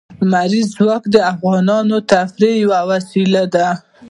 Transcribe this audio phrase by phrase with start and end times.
[0.29, 3.67] لمریز ځواک د افغانانو د تفریح یوه وسیله ده.